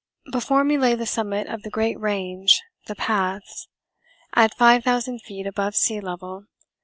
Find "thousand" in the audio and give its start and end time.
4.83-5.21